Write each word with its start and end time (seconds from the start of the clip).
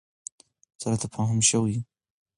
سره 0.81 0.95
تفاهم 1.03 1.39
شوی 1.49 1.77
ؤ 1.79 1.81